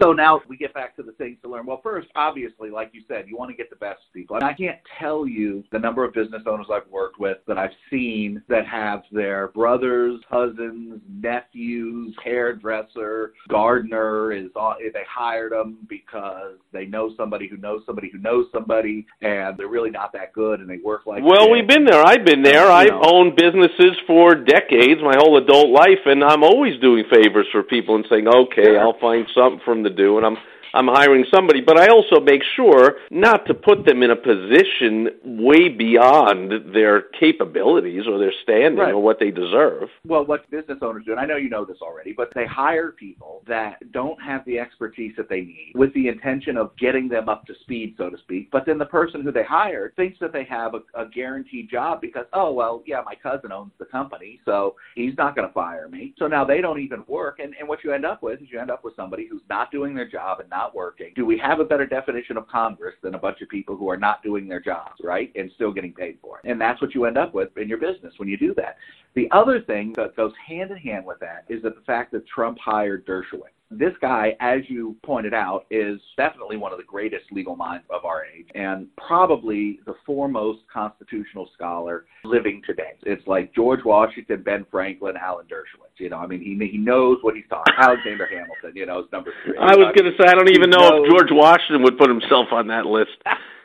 So 0.00 0.12
now 0.12 0.40
we 0.48 0.56
get 0.56 0.74
back 0.74 0.94
to 0.96 1.02
the 1.02 1.12
things 1.12 1.38
to 1.42 1.48
learn. 1.48 1.66
Well, 1.66 1.80
first, 1.82 2.08
obviously, 2.14 2.70
like 2.70 2.90
you 2.92 3.02
said, 3.08 3.24
you 3.26 3.36
want 3.36 3.50
to 3.50 3.56
get 3.56 3.68
the 3.70 3.76
best 3.76 4.00
people. 4.12 4.36
And 4.36 4.44
I 4.44 4.52
can't 4.52 4.78
tell 4.98 5.26
you 5.26 5.64
the 5.72 5.78
number 5.78 6.04
of 6.04 6.14
business 6.14 6.42
owners 6.46 6.66
I've 6.72 6.88
worked 6.90 7.18
with 7.18 7.38
that 7.48 7.58
I've 7.58 7.72
seen 7.90 8.42
that 8.48 8.66
have 8.66 9.02
their 9.10 9.48
brothers, 9.48 10.20
cousins, 10.30 11.00
nephews, 11.08 12.14
hairdresser, 12.22 13.32
gardener 13.48 14.32
is 14.32 14.50
they 14.54 15.04
hired 15.08 15.52
them 15.52 15.78
because 15.88 16.56
they 16.72 16.86
know 16.86 17.12
somebody 17.16 17.48
who 17.48 17.56
knows 17.56 17.82
somebody 17.84 18.10
who 18.10 18.18
knows 18.18 18.46
somebody, 18.52 19.06
and 19.20 19.56
they're 19.56 19.68
really 19.68 19.90
not 19.90 20.12
that 20.12 20.32
good, 20.32 20.60
and 20.60 20.68
they 20.68 20.78
work 20.78 21.06
like. 21.06 21.22
Well, 21.24 21.50
we've 21.50 21.66
been 21.66 21.84
there. 21.84 22.04
I've 22.04 22.24
been 22.24 22.42
there. 22.42 22.70
I've 22.70 22.88
know. 22.88 23.02
owned 23.04 23.36
businesses 23.36 23.96
for 24.06 24.34
decades, 24.34 25.00
my 25.02 25.14
whole 25.18 25.38
adult 25.38 25.70
life, 25.70 26.06
and 26.06 26.22
I'm 26.22 26.44
always 26.44 26.78
doing 26.80 27.04
favors 27.12 27.46
for 27.50 27.62
people 27.62 27.96
and 27.96 28.06
saying, 28.08 28.28
"Okay, 28.28 28.64
Sure. 28.64 28.80
I'll 28.80 28.98
find 29.00 29.26
something 29.34 29.60
from." 29.64 29.82
them 29.82 29.87
to 29.88 29.94
do," 29.94 30.16
and 30.18 30.26
I'm 30.26 30.38
I'm 30.74 30.88
hiring 30.88 31.24
somebody, 31.32 31.60
but 31.60 31.78
I 31.78 31.88
also 31.88 32.20
make 32.20 32.42
sure 32.56 32.96
not 33.10 33.46
to 33.46 33.54
put 33.54 33.84
them 33.86 34.02
in 34.02 34.10
a 34.10 34.16
position 34.16 35.08
way 35.24 35.68
beyond 35.68 36.74
their 36.74 37.02
capabilities 37.18 38.02
or 38.06 38.18
their 38.18 38.32
standing 38.42 38.78
Right. 38.78 38.92
or 38.94 39.02
what 39.02 39.18
they 39.18 39.30
deserve. 39.30 39.88
well, 40.06 40.24
what 40.24 40.48
business 40.50 40.78
owners 40.82 41.04
do, 41.06 41.12
and 41.12 41.20
I 41.20 41.26
know 41.26 41.36
you 41.36 41.48
know 41.48 41.64
this 41.64 41.78
already, 41.80 42.12
but 42.12 42.32
they 42.34 42.46
hire 42.46 42.92
people 42.92 43.42
that 43.46 43.76
don't 43.92 44.20
have 44.22 44.44
the 44.44 44.58
expertise 44.58 45.12
that 45.16 45.28
they 45.28 45.40
need 45.40 45.72
with 45.74 45.92
the 45.94 46.08
intention 46.08 46.56
of 46.56 46.76
getting 46.76 47.08
them 47.08 47.28
up 47.28 47.46
to 47.46 47.54
speed, 47.62 47.94
so 47.96 48.10
to 48.10 48.18
speak. 48.18 48.50
But 48.50 48.66
then 48.66 48.78
the 48.78 48.86
person 48.86 49.22
who 49.22 49.32
they 49.32 49.44
hired 49.44 49.96
thinks 49.96 50.18
that 50.20 50.32
they 50.32 50.44
have 50.44 50.74
a, 50.74 50.80
a 50.94 51.08
guaranteed 51.08 51.70
job 51.70 52.00
because, 52.00 52.26
oh, 52.32 52.52
well, 52.52 52.82
yeah, 52.86 53.00
my 53.04 53.14
cousin 53.14 53.52
owns 53.52 53.72
the 53.78 53.84
company, 53.86 54.40
so 54.44 54.76
he's 54.94 55.16
not 55.16 55.34
going 55.34 55.48
to 55.48 55.54
fire 55.54 55.88
me. 55.88 56.14
So 56.18 56.26
now 56.26 56.44
they 56.44 56.60
don't 56.60 56.80
even 56.80 57.04
work. 57.06 57.38
And, 57.38 57.54
and 57.58 57.68
what 57.68 57.82
you 57.84 57.92
end 57.92 58.04
up 58.04 58.22
with 58.22 58.42
is 58.42 58.48
you 58.50 58.60
end 58.60 58.70
up 58.70 58.84
with 58.84 58.94
somebody 58.96 59.26
who's 59.30 59.42
not 59.48 59.70
doing 59.70 59.94
their 59.94 60.08
job 60.08 60.40
and 60.40 60.50
not 60.50 60.57
working. 60.74 61.12
Do 61.14 61.24
we 61.24 61.38
have 61.38 61.60
a 61.60 61.64
better 61.64 61.86
definition 61.86 62.36
of 62.36 62.46
Congress 62.48 62.94
than 63.02 63.14
a 63.14 63.18
bunch 63.18 63.40
of 63.40 63.48
people 63.48 63.76
who 63.76 63.88
are 63.88 63.96
not 63.96 64.22
doing 64.22 64.48
their 64.48 64.60
jobs, 64.60 65.00
right? 65.02 65.32
And 65.34 65.50
still 65.54 65.72
getting 65.72 65.92
paid 65.92 66.18
for 66.20 66.38
it. 66.38 66.50
And 66.50 66.60
that's 66.60 66.80
what 66.80 66.94
you 66.94 67.04
end 67.04 67.18
up 67.18 67.34
with 67.34 67.56
in 67.56 67.68
your 67.68 67.78
business 67.78 68.14
when 68.18 68.28
you 68.28 68.36
do 68.36 68.54
that. 68.54 68.76
The 69.14 69.28
other 69.30 69.60
thing 69.60 69.92
that 69.96 70.16
goes 70.16 70.32
hand 70.46 70.70
in 70.70 70.76
hand 70.76 71.04
with 71.04 71.18
that 71.20 71.44
is 71.48 71.62
that 71.62 71.74
the 71.74 71.82
fact 71.82 72.12
that 72.12 72.26
Trump 72.26 72.58
hired 72.58 73.06
Dershowitz. 73.06 73.57
This 73.70 73.92
guy, 74.00 74.34
as 74.40 74.60
you 74.68 74.96
pointed 75.04 75.34
out, 75.34 75.66
is 75.70 76.00
definitely 76.16 76.56
one 76.56 76.72
of 76.72 76.78
the 76.78 76.84
greatest 76.84 77.24
legal 77.32 77.54
minds 77.54 77.84
of 77.90 78.06
our 78.06 78.24
age 78.24 78.46
and 78.54 78.86
probably 78.96 79.80
the 79.84 79.94
foremost 80.06 80.60
constitutional 80.72 81.50
scholar 81.54 82.06
living 82.24 82.62
today. 82.66 82.92
It's 83.02 83.26
like 83.26 83.54
George 83.54 83.80
Washington, 83.84 84.42
Ben 84.42 84.64
Franklin, 84.70 85.16
Alan 85.16 85.44
Dershowitz. 85.46 85.98
You 85.98 86.08
know, 86.08 86.16
I 86.16 86.26
mean, 86.26 86.40
he 86.40 86.56
he 86.66 86.78
knows 86.78 87.18
what 87.20 87.34
he's 87.34 87.44
talking. 87.50 87.74
Alexander 87.76 88.26
Hamilton, 88.26 88.72
you 88.74 88.86
know, 88.86 89.00
is 89.00 89.06
number 89.12 89.32
three. 89.44 89.58
I 89.58 89.76
was 89.76 89.92
going 89.94 90.10
to 90.10 90.16
say 90.16 90.26
I 90.26 90.34
don't 90.34 90.50
even 90.50 90.70
know 90.70 91.04
if 91.04 91.10
George 91.10 91.30
Washington 91.30 91.82
would 91.82 91.98
put 91.98 92.08
himself 92.08 92.46
on 92.52 92.68
that 92.68 92.86
list. 92.86 93.20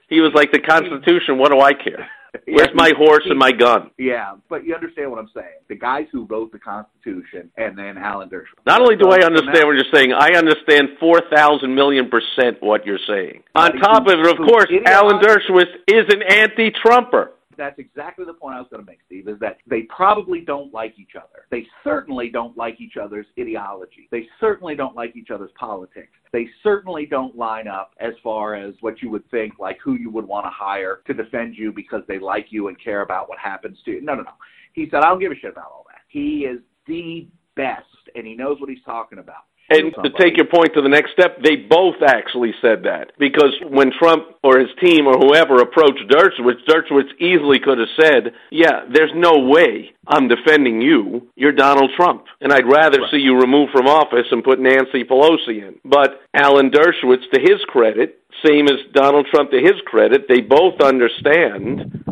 He 0.10 0.20
was 0.20 0.32
like 0.36 0.52
the 0.52 0.60
Constitution. 0.60 1.38
What 1.38 1.52
do 1.52 1.62
I 1.62 1.74
care? 1.74 2.10
Where's 2.48 2.74
my 2.74 2.92
horse 2.98 3.24
and 3.30 3.38
my 3.38 3.52
gun? 3.52 3.92
Yeah, 3.98 4.36
but 4.50 4.66
you 4.66 4.74
understand 4.74 5.12
what 5.12 5.20
I'm 5.20 5.30
saying. 5.34 5.62
The 5.70 5.76
guys 5.76 6.08
who 6.12 6.26
wrote 6.26 6.52
the 6.52 6.60
Constitution 6.60 7.52
and 7.58 7.78
then 7.78 7.98
Alan 7.98 8.30
Dershowitz. 8.30 8.66
Not 8.66 8.82
only 8.82 8.96
do 8.96 9.10
I 9.10 9.24
understand 9.24 9.68
what 9.68 9.76
you're 9.76 9.94
saying, 9.94 10.14
I 10.14 10.36
understand 10.36 10.98
4,000 11.00 11.74
million 11.74 12.10
percent 12.10 12.58
what 12.62 12.86
you're 12.86 13.00
saying. 13.08 13.44
On 13.56 13.72
top 13.78 14.08
of 14.08 14.14
it, 14.14 14.28
of 14.28 14.38
course, 14.38 14.68
Alan 14.86 15.20
Dershowitz 15.20 15.74
is 15.88 16.06
an 16.10 16.24
anti-Trumper. 16.28 17.32
That's 17.58 17.80
exactly 17.80 18.26
the 18.26 18.34
point 18.34 18.56
I 18.56 18.60
was 18.60 18.68
going 18.70 18.84
to 18.84 18.90
make, 18.90 19.00
Steve, 19.06 19.28
is 19.28 19.40
that 19.40 19.58
they 19.68 19.84
probably 19.84 20.42
don't 20.42 20.74
like 20.74 20.96
each 20.98 21.16
other. 21.16 21.46
They 21.52 21.66
certainly 21.84 22.30
don't 22.30 22.58
like 22.58 22.80
each 22.80 22.98
other's 23.02 23.26
ideology. 23.40 24.08
They 24.12 24.28
certainly 24.40 24.76
don't 24.76 24.96
like 24.96 25.16
each 25.16 25.30
other's 25.30 25.52
politics. 25.58 26.12
They 26.32 26.48
certainly 26.64 27.06
don't 27.06 27.36
line 27.36 27.68
up 27.68 27.92
as 28.00 28.14
far 28.24 28.56
as 28.56 28.74
what 28.82 29.02
you 29.02 29.10
would 29.10 29.30
think, 29.30 29.54
like 29.60 29.78
who 29.84 29.94
you 29.96 30.10
would 30.10 30.26
want 30.26 30.46
to 30.46 30.52
hire 30.52 31.02
to 31.08 31.14
defend 31.14 31.56
you 31.56 31.72
because 31.72 32.02
they 32.08 32.20
like 32.20 32.48
you 32.50 32.68
and 32.68 32.82
care 32.82 33.02
about 33.02 33.30
what 33.30 33.40
happens 33.40 33.78
to 33.86 33.92
you. 33.92 34.02
No, 34.02 34.16
no, 34.16 34.24
no. 34.24 34.32
He 34.74 34.88
said, 34.90 35.02
I 35.02 35.10
don't 35.10 35.20
give 35.20 35.32
a 35.32 35.36
shit 35.36 35.52
about 35.52 35.72
all 35.72 35.86
that. 35.90 36.02
He 36.08 36.46
is 36.50 36.60
the 36.88 37.28
best, 37.56 37.86
and 38.16 38.26
he 38.26 38.36
knows 38.36 38.60
what 38.60 38.70
he's 38.70 38.84
talking 38.86 39.20
about. 39.20 39.44
And 39.74 39.94
to 40.04 40.10
take 40.20 40.38
your 40.38 40.48
point 40.48 40.74
to 40.76 40.82
the 40.82 40.90
next 40.90 41.12
step, 41.12 41.42
they 41.42 41.56
both 41.56 41.96
actually 42.06 42.54
said 42.62 42.84
that. 42.84 43.12
Because 43.18 43.54
when 43.70 43.92
Trump 43.98 44.38
or 44.44 44.60
his 44.60 44.70
team 44.82 45.08
or 45.08 45.18
whoever 45.18 45.62
approached 45.62 46.06
Dershowitz, 46.10 46.66
Dershowitz 46.68 47.14
easily 47.20 47.60
could 47.60 47.80
have 47.80 47.94
said, 48.00 48.34
Yeah, 48.52 48.86
there's 48.92 49.12
no 49.16 49.40
way 49.50 49.92
I'm 50.08 50.28
defending 50.28 50.82
you. 50.82 51.28
You're 51.36 51.54
Donald 51.54 51.92
Trump. 51.96 52.26
And 52.42 52.52
I'd 52.52 52.70
rather 52.70 53.02
right. 53.02 53.12
see 53.12 53.18
you 53.18 53.40
removed 53.40 53.72
from 53.72 53.88
office 53.88 54.28
and 54.32 54.44
put 54.44 54.60
Nancy 54.60 55.04
Pelosi 55.04 55.66
in. 55.68 55.76
But 55.84 56.22
Alan 56.34 56.72
Dershowitz, 56.72 57.30
to 57.34 57.40
his 57.40 57.60
credit, 57.68 58.20
same 58.46 58.68
as 58.68 58.80
Donald 58.94 59.28
Trump 59.32 59.52
to 59.52 59.60
his 59.60 59.80
credit, 59.86 60.28
they 60.28 60.42
both 60.42 60.82
understand 60.82 62.04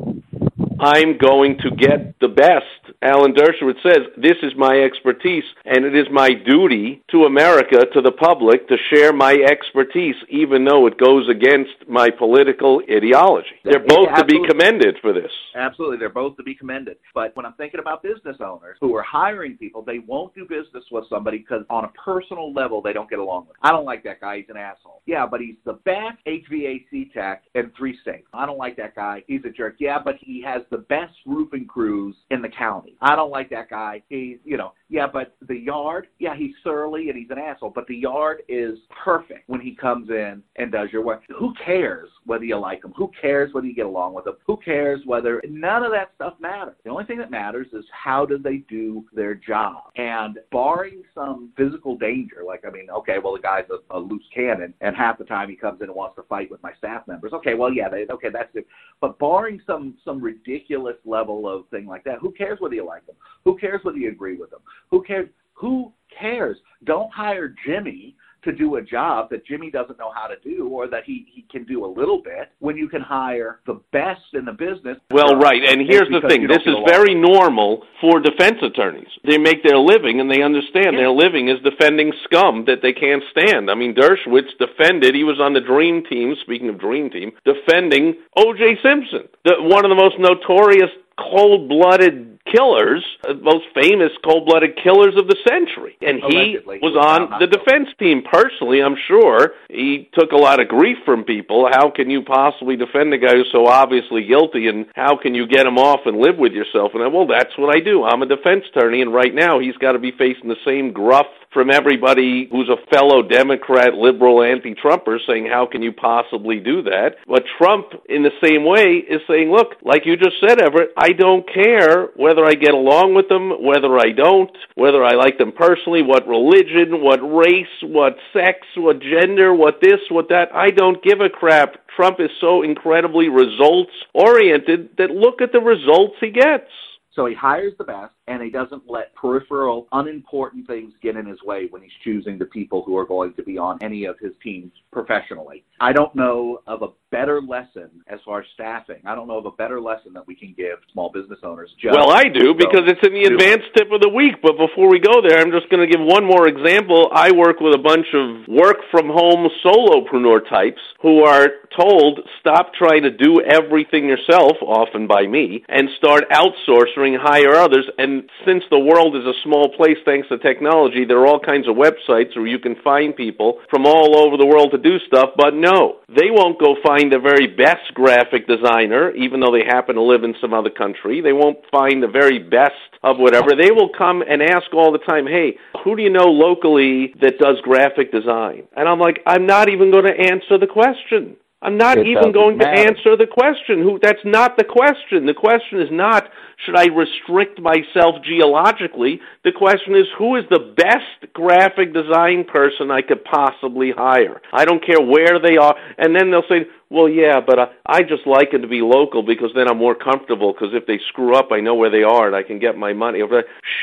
I'm 0.82 1.18
going 1.18 1.60
to 1.60 1.76
get 1.76 2.20
the 2.20 2.28
best. 2.28 2.81
Alan 3.04 3.34
Dershowitz 3.34 3.82
says, 3.82 4.06
This 4.16 4.38
is 4.44 4.52
my 4.56 4.80
expertise, 4.80 5.44
and 5.66 5.86
it 5.86 5.96
is 5.96 6.06
my 6.12 6.30
duty 6.46 7.02
to 7.10 7.26
America, 7.26 7.84
to 7.94 8.02
the 8.02 8.12
public, 8.12 8.68
to 8.68 8.78
share 8.94 9.12
my 9.12 9.34
expertise, 9.34 10.16
even 10.30 10.66
though 10.66 10.86
it 10.86 11.00
goes 11.00 11.28
against 11.28 11.72
my 11.90 12.10
political 12.12 12.80
ideology. 12.92 13.58
They're 13.64 13.80
both 13.80 14.10
yeah, 14.12 14.18
to 14.18 14.26
be 14.26 14.40
commended 14.48 14.98
for 15.02 15.14
this. 15.14 15.32
Absolutely. 15.56 15.98
They're 15.98 16.10
both 16.10 16.38
to 16.38 16.44
be 16.44 16.54
commended. 16.54 16.98
But 17.16 17.36
when 17.36 17.44
I'm 17.44 17.54
thinking 17.54 17.80
about 17.80 18.04
business 18.04 18.38
owners 18.40 18.78
who 18.80 18.96
are 18.96 19.04
hiring 19.04 19.58
people, 19.58 19.82
they 19.82 19.98
won't 19.98 20.36
do 20.36 20.46
business 20.46 20.84
with 20.92 21.06
somebody 21.10 21.40
because 21.40 21.64
on 21.72 21.86
a 21.86 21.90
personal 21.90 22.54
level, 22.54 22.84
they 22.84 22.94
don't 22.94 23.10
get 23.10 23.18
along 23.18 23.48
with. 23.48 23.58
I 23.64 23.72
don't 23.72 23.86
like 23.86 24.04
that 24.04 24.22
guy. 24.22 24.38
He's 24.38 24.50
an 24.50 24.58
asshole. 24.58 25.02
Yeah, 25.08 25.26
but 25.26 25.42
he's 25.42 25.56
the 25.66 25.74
best 25.74 26.20
HVAC 26.28 27.14
tech 27.14 27.44
in 27.56 27.72
three 27.76 27.98
states. 28.04 28.28
I 28.32 28.46
don't 28.46 28.60
like 28.60 28.78
that 28.78 28.96
guy. 28.96 29.24
He's 29.26 29.44
a 29.44 29.50
jerk. 29.50 29.78
Yeah, 29.80 29.98
but 30.04 30.18
he 30.20 30.44
has 30.44 30.62
the 30.70 30.78
best 30.78 31.14
roofing 31.26 31.66
crews 31.66 32.16
in 32.30 32.44
the 32.44 32.50
county. 32.50 32.91
I 33.02 33.16
don't 33.16 33.32
like 33.32 33.50
that 33.52 33.70
guy. 33.70 34.04
He's, 34.10 34.38
you 34.44 34.58
know, 34.58 34.74
yeah, 34.90 35.08
but 35.12 35.36
the 35.48 35.56
yard, 35.56 36.08
yeah, 36.20 36.36
he's 36.36 36.54
surly 36.64 37.10
and 37.10 37.18
he's 37.18 37.30
an 37.30 37.38
asshole, 37.38 37.72
but 37.74 37.88
the 37.88 37.96
yard 37.96 38.42
is 38.50 38.78
perfect 39.04 39.48
when 39.48 39.62
he 39.62 39.74
comes 39.74 40.10
in 40.10 40.44
and 40.58 40.72
does 40.72 40.90
your 40.92 41.04
work. 41.04 41.22
Who 41.40 41.54
cares 41.66 42.10
whether 42.26 42.44
you 42.44 42.58
like 42.58 42.84
him? 42.84 42.94
Who 42.98 43.10
cares 43.20 43.54
whether 43.54 43.68
you 43.68 43.74
get 43.74 43.86
along 43.86 44.14
with 44.14 44.28
him? 44.28 44.34
Who 44.46 44.58
cares 44.58 45.02
whether 45.06 45.42
none 45.48 45.84
of 45.84 45.92
that 45.92 46.12
stuff 46.16 46.34
matters? 46.42 46.76
The 46.84 46.90
only 46.90 47.06
thing 47.06 47.20
that 47.20 47.32
matters 47.32 47.68
is 47.72 47.86
how 47.92 48.26
do 48.26 48.38
they 48.38 48.58
do 48.70 49.06
their 49.14 49.34
job. 49.34 49.84
And 49.96 50.40
barring 50.52 51.04
some 51.16 51.52
physical 51.56 51.98
danger, 51.98 52.44
like 52.46 52.66
I 52.68 52.70
mean, 52.70 52.90
okay, 52.90 53.16
well 53.24 53.34
the 53.34 53.42
guy's 53.42 53.66
a, 53.70 53.96
a 53.96 54.00
loose 54.00 54.26
cannon, 54.36 54.74
and 54.82 54.96
half 54.96 55.18
the 55.18 55.24
time 55.24 55.50
he 55.50 55.56
comes 55.56 55.82
in 55.82 55.88
and 55.88 55.96
wants 55.96 56.16
to 56.18 56.24
fight 56.24 56.52
with 56.52 56.62
my 56.64 56.74
staff 56.78 57.08
members. 57.08 57.32
Okay, 57.34 57.54
well 57.54 57.72
yeah, 57.72 57.88
they, 57.88 58.06
okay, 58.12 58.30
that's 58.32 58.54
it. 58.56 58.68
But 59.00 59.18
barring 59.20 59.62
some 59.66 59.96
some 60.04 60.22
ridiculous 60.22 60.98
level 61.06 61.48
of 61.48 61.68
thing 61.70 61.86
like 61.86 62.04
that, 62.04 62.20
who 62.20 62.32
cares 62.32 62.60
whether 62.60 62.76
you 62.76 62.81
like 62.86 63.06
them? 63.06 63.16
Who 63.46 63.58
cares 63.58 63.82
whether 63.84 63.98
you 63.98 64.10
agree 64.10 64.38
with 64.38 64.50
them? 64.50 64.62
Who 64.90 65.04
cares? 65.04 65.30
Who 65.54 65.92
cares? 66.18 66.58
Don't 66.84 67.12
hire 67.12 67.54
Jimmy 67.66 68.16
to 68.44 68.52
do 68.52 68.76
a 68.78 68.82
job 68.82 69.30
that 69.30 69.46
Jimmy 69.46 69.70
doesn't 69.70 70.00
know 70.00 70.12
how 70.14 70.28
to 70.28 70.36
do 70.44 70.68
or 70.70 70.88
that 70.88 71.04
he, 71.06 71.28
he 71.32 71.46
can 71.52 71.64
do 71.66 71.86
a 71.86 71.88
little 71.88 72.22
bit 72.22 72.52
when 72.60 72.76
you 72.76 72.90
can 72.90 73.02
hire 73.02 73.60
the 73.68 73.80
best 73.92 74.22
in 74.34 74.46
the 74.46 74.52
business. 74.52 74.98
Well, 75.12 75.36
right. 75.36 75.62
And 75.64 75.82
here's 75.88 76.10
the 76.10 76.28
thing 76.28 76.48
this 76.48 76.66
is 76.66 76.76
very 76.88 77.14
normal 77.14 77.84
for 78.00 78.20
defense 78.20 78.58
attorneys. 78.64 79.10
They 79.28 79.38
make 79.38 79.64
their 79.64 79.78
living 79.78 80.20
and 80.20 80.30
they 80.30 80.42
understand 80.42 80.94
yeah. 80.94 81.06
their 81.06 81.12
living 81.12 81.50
is 81.50 81.58
defending 81.64 82.12
scum 82.26 82.66
that 82.66 82.82
they 82.82 82.94
can't 82.94 83.24
stand. 83.32 83.70
I 83.70 83.76
mean, 83.76 83.94
Dershowitz 83.94 84.58
defended, 84.58 85.14
he 85.14 85.24
was 85.24 85.40
on 85.40 85.54
the 85.54 85.62
Dream 85.62 86.04
Team, 86.10 86.36
speaking 86.42 86.70
of 86.70 86.80
Dream 86.80 87.10
Team, 87.10 87.32
defending 87.46 88.16
O.J. 88.38 88.80
Simpson, 88.82 89.30
the, 89.46 89.56
one 89.60 89.86
of 89.86 89.90
the 89.90 89.96
most 89.96 90.18
notorious 90.18 90.90
cold 91.18 91.70
blooded 91.70 92.31
killers, 92.52 93.04
uh, 93.28 93.34
most 93.42 93.66
famous 93.74 94.12
cold-blooded 94.24 94.78
killers 94.84 95.16
of 95.18 95.28
the 95.28 95.38
century. 95.48 95.98
And 96.02 96.20
he 96.28 96.60
Allegedly. 96.60 96.80
was 96.82 96.96
on 96.96 97.40
the 97.40 97.48
defense 97.48 97.90
team 97.98 98.24
personally, 98.24 98.82
I'm 98.82 98.98
sure. 99.08 99.54
He 99.70 100.10
took 100.14 100.32
a 100.32 100.38
lot 100.38 100.60
of 100.60 100.68
grief 100.68 100.98
from 101.06 101.24
people. 101.24 101.68
How 101.72 101.90
can 101.90 102.10
you 102.10 102.24
possibly 102.24 102.76
defend 102.76 103.14
a 103.14 103.18
guy 103.18 103.34
who's 103.34 103.50
so 103.52 103.68
obviously 103.68 104.26
guilty 104.26 104.68
and 104.68 104.86
how 104.96 105.18
can 105.18 105.34
you 105.36 105.48
get 105.48 105.66
him 105.66 105.78
off 105.78 106.02
and 106.06 106.18
live 106.18 106.38
with 106.38 106.52
yourself? 106.52 106.92
And 106.94 107.04
I, 107.04 107.08
well, 107.08 107.28
that's 107.28 107.58
what 107.58 107.76
I 107.76 107.80
do. 107.80 108.04
I'm 108.04 108.22
a 108.22 108.28
defense 108.28 108.66
attorney 108.70 109.02
and 109.02 109.14
right 109.14 109.34
now 109.34 109.60
he's 109.60 109.78
got 109.78 109.94
to 109.94 110.00
be 110.00 110.12
facing 110.12 110.50
the 110.50 110.62
same 110.66 110.92
gruff 110.92 111.28
from 111.54 111.70
everybody 111.70 112.48
who's 112.50 112.70
a 112.70 112.86
fellow 112.94 113.22
Democrat, 113.22 113.94
liberal, 113.94 114.42
anti-Trumper 114.42 115.20
saying, 115.28 115.48
how 115.52 115.68
can 115.70 115.82
you 115.82 115.92
possibly 115.92 116.60
do 116.60 116.84
that? 116.84 117.16
But 117.28 117.44
Trump, 117.58 117.88
in 118.08 118.24
the 118.24 118.32
same 118.44 118.64
way, 118.64 119.04
is 119.04 119.22
saying, 119.28 119.52
look, 119.52 119.76
like 119.84 120.06
you 120.06 120.16
just 120.16 120.38
said, 120.40 120.62
Everett, 120.62 120.92
I 120.98 121.10
don't 121.10 121.46
care 121.52 122.08
whether 122.16 122.46
I 122.46 122.54
get 122.54 122.74
along 122.74 123.16
with 123.16 123.28
them, 123.28 123.52
whether 123.64 124.00
I 124.00 124.12
don't, 124.16 124.52
whether 124.76 125.04
I 125.04 125.16
like 125.16 125.38
them 125.38 125.52
personally, 125.52 126.02
what 126.04 126.28
religion, 126.28 127.02
what 127.04 127.20
race, 127.20 127.76
what 127.84 128.16
sex, 128.34 128.60
what 128.78 129.02
gender, 129.02 129.54
what 129.54 129.82
this, 129.82 130.00
what 130.10 130.30
that. 130.30 130.56
I 130.56 130.70
don't 130.70 131.04
give 131.04 131.20
a 131.20 131.30
crap. 131.30 131.76
Trump 131.96 132.20
is 132.20 132.30
so 132.40 132.64
incredibly 132.64 133.28
results 133.28 133.92
oriented 134.14 134.98
that 134.98 135.12
look 135.12 135.42
at 135.42 135.52
the 135.52 135.60
results 135.60 136.16
he 136.22 136.32
gets. 136.32 136.72
So 137.14 137.26
he 137.26 137.36
hires 137.36 137.74
the 137.78 137.84
best 137.84 138.14
and 138.28 138.42
he 138.42 138.50
doesn't 138.50 138.84
let 138.88 139.14
peripheral, 139.16 139.88
unimportant 139.92 140.68
things 140.68 140.94
get 141.02 141.16
in 141.16 141.26
his 141.26 141.42
way 141.44 141.68
when 141.70 141.82
he's 141.82 141.92
choosing 142.04 142.38
the 142.38 142.46
people 142.46 142.84
who 142.86 142.98
are 142.98 143.06
going 143.06 143.34
to 143.34 143.44
be 143.44 143.58
on 143.58 143.80
any 143.82 144.06
of 144.06 144.18
his 144.20 144.32
teams 144.44 144.72
professionally. 144.92 145.64
I 145.80 145.94
don't 145.94 146.14
know 146.16 146.60
of 146.68 146.84
a 146.84 146.90
better 147.12 147.42
lesson 147.42 147.90
as 148.08 148.20
far 148.24 148.40
as 148.40 148.46
staffing. 148.54 149.02
I 149.06 149.16
don't 149.16 149.28
know 149.28 149.38
of 149.38 149.46
a 149.46 149.52
better 149.52 149.82
lesson 149.82 150.14
that 150.14 150.26
we 150.26 150.36
can 150.36 150.54
give 150.56 150.80
small 150.94 151.12
business 151.12 151.40
owners. 151.44 151.70
Just 151.82 151.96
well, 151.96 152.12
I 152.12 152.24
do 152.24 152.54
because 152.54 152.88
it's 152.88 153.06
in 153.06 153.14
the 153.14 153.26
advanced 153.26 153.68
it. 153.76 153.80
tip 153.80 153.92
of 153.92 154.02
the 154.02 154.10
week. 154.10 154.36
But 154.42 154.58
before 154.58 154.90
we 154.90 155.00
go 155.00 155.22
there, 155.22 155.40
I'm 155.40 155.52
just 155.52 155.70
going 155.70 155.82
to 155.82 155.92
give 155.92 156.02
one 156.02 156.24
more 156.24 156.48
example. 156.48 157.10
I 157.14 157.32
work 157.32 157.60
with 157.60 157.76
a 157.76 157.82
bunch 157.82 158.08
of 158.14 158.48
work 158.48 158.78
from 158.92 159.10
home 159.10 159.50
solopreneur 159.66 160.48
types 160.50 160.82
who 161.02 161.24
are 161.24 161.48
told 161.78 162.20
stop 162.40 162.74
trying 162.74 163.04
to 163.04 163.12
do 163.12 163.42
everything 163.42 164.06
yourself, 164.06 164.58
often 164.62 165.08
by 165.08 165.28
me, 165.28 165.64
and 165.68 165.90
start 165.98 166.24
outsourcing, 166.32 167.18
hire 167.20 167.56
others. 167.56 167.90
And 168.12 168.30
since 168.46 168.64
the 168.70 168.80
world 168.80 169.16
is 169.16 169.24
a 169.24 169.40
small 169.42 169.70
place 169.70 169.98
thanks 170.04 170.28
to 170.28 170.38
technology, 170.38 171.06
there 171.06 171.20
are 171.20 171.28
all 171.28 171.40
kinds 171.40 171.68
of 171.68 171.76
websites 171.78 172.36
where 172.36 172.46
you 172.48 172.60
can 172.60 172.76
find 172.84 173.16
people 173.16 173.60
from 173.70 173.86
all 173.86 174.20
over 174.20 174.36
the 174.36 174.46
world 174.46 174.72
to 174.72 174.78
do 174.78 175.00
stuff. 175.08 175.30
But 175.38 175.54
no, 175.54 176.00
they 176.10 176.30
won't 176.30 176.60
go 176.60 176.76
find 176.86 177.12
the 177.12 177.20
very 177.20 177.48
best 177.48 177.94
graphic 177.94 178.48
designer, 178.48 179.12
even 179.12 179.40
though 179.40 179.54
they 179.54 179.64
happen 179.66 179.96
to 179.96 180.02
live 180.02 180.26
in 180.26 180.36
some 180.42 180.54
other 180.54 180.70
country. 180.70 181.22
They 181.22 181.32
won't 181.32 181.60
find 181.72 182.04
the 182.04 182.12
very 182.12 182.40
best 182.40 182.76
of 183.02 183.18
whatever. 183.18 183.56
They 183.56 183.72
will 183.72 183.90
come 183.98 184.22
and 184.28 184.42
ask 184.42 184.74
all 184.74 184.92
the 184.92 185.00
time, 185.08 185.26
hey, 185.26 185.56
who 185.84 185.96
do 185.96 186.04
you 186.04 186.12
know 186.12 186.28
locally 186.28 187.16
that 187.22 187.40
does 187.40 187.62
graphic 187.64 188.12
design? 188.12 188.68
And 188.76 188.90
I'm 188.90 189.00
like, 189.00 189.22
I'm 189.26 189.46
not 189.46 189.70
even 189.70 189.90
going 189.90 190.06
to 190.06 190.20
answer 190.20 190.58
the 190.58 190.68
question. 190.68 191.38
I'm 191.62 191.78
not 191.78 191.98
it 192.00 192.08
even 192.08 192.32
going 192.32 192.58
matter. 192.58 192.76
to 192.76 192.88
answer 192.90 193.16
the 193.16 193.28
question. 193.28 193.84
Who 193.84 194.00
that's 194.02 194.26
not 194.26 194.58
the 194.58 194.64
question. 194.64 195.26
The 195.28 195.34
question 195.34 195.80
is 195.80 195.90
not 195.92 196.30
should 196.66 196.76
I 196.76 196.88
restrict 196.88 197.60
myself 197.60 198.24
geologically? 198.24 199.20
The 199.44 199.52
question 199.52 199.96
is 199.96 200.06
who 200.18 200.38
is 200.38 200.44
the 200.50 200.74
best 200.76 201.34
graphic 201.34 201.94
design 201.94 202.46
person 202.46 202.90
I 202.90 203.02
could 203.02 203.24
possibly 203.24 203.92
hire? 203.92 204.42
I 204.54 204.66
don't 204.66 204.84
care 204.84 205.02
where 205.02 205.40
they 205.40 205.58
are. 205.58 205.76
And 205.98 206.16
then 206.16 206.32
they'll 206.32 206.50
say, 206.50 206.66
well, 206.92 207.08
yeah, 207.08 207.40
but 207.40 207.58
I, 207.58 207.68
I 207.86 208.02
just 208.02 208.28
like 208.28 208.50
it 208.52 208.60
to 208.60 208.68
be 208.68 208.82
local 208.82 209.24
because 209.24 209.52
then 209.56 209.70
I'm 209.70 209.78
more 209.78 209.96
comfortable 209.96 210.52
because 210.52 210.74
if 210.74 210.86
they 210.86 211.00
screw 211.08 211.36
up, 211.36 211.48
I 211.52 211.62
know 211.62 211.74
where 211.74 211.90
they 211.90 212.04
are 212.04 212.28
and 212.28 212.36
I 212.36 212.44
can 212.44 212.60
get 212.60 212.78
my 212.78 212.92
money. 212.92 213.22